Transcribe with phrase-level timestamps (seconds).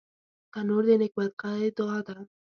[0.51, 2.17] تنور د نیکبختۍ دعا ده